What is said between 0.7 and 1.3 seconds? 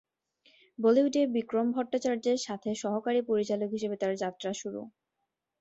বলিউডে